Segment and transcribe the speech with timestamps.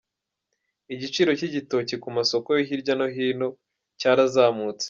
[0.93, 4.79] Igiciro cy’igitoki ku masoko yo hirya no hino mu Rwanda cyarazamutse.